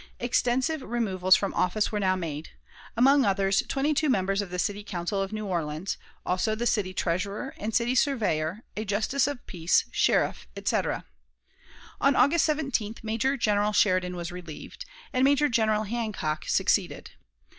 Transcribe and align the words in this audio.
Extensive 0.19 0.81
removals 0.81 1.35
from 1.35 1.53
office 1.53 1.91
were 1.91 1.99
now 1.99 2.15
made 2.15 2.49
among 2.97 3.23
others, 3.23 3.61
twenty 3.67 3.93
two 3.93 4.09
members 4.09 4.41
of 4.41 4.49
the 4.49 4.57
City 4.57 4.83
Council 4.83 5.21
of 5.21 5.31
New 5.31 5.45
Orleans, 5.45 5.95
also 6.25 6.55
the 6.55 6.65
city 6.65 6.91
treasurer 6.91 7.53
and 7.59 7.75
city 7.75 7.93
surveyor, 7.93 8.63
a 8.75 8.83
justice 8.83 9.27
of 9.27 9.45
peace, 9.45 9.85
sheriff, 9.91 10.47
etc. 10.57 11.05
On 11.99 12.15
August 12.15 12.49
17th 12.49 13.03
Major 13.03 13.37
General 13.37 13.73
Sheridan 13.73 14.15
was 14.15 14.31
relieved, 14.31 14.85
and 15.13 15.23
Major 15.23 15.47
General 15.49 15.83
Hancock 15.83 16.45
succeeded. 16.47 17.11